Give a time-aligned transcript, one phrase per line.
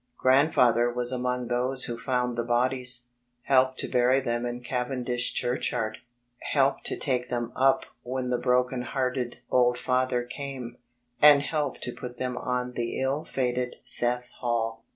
[0.17, 3.05] Grandfather was among those who found the bodies,
[3.43, 5.99] helped to bury them in Cavendish churchyard,
[6.53, 10.77] helped to take them up when the broken hearted old father came,
[11.21, 14.83] and helped to put them on the ill fated Setb Hall.